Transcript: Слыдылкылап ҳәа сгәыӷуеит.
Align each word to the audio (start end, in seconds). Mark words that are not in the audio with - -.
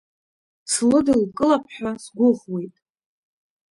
Слыдылкылап 0.71 1.63
ҳәа 1.73 1.91
сгәыӷуеит. 2.03 2.75